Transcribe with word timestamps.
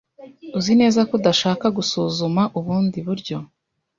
Uzi 0.57 0.73
neza 0.81 0.99
ko 1.07 1.11
udashaka 1.19 1.65
gusuzuma 1.77 2.41
ubundi 2.59 2.97
buryo? 3.07 3.37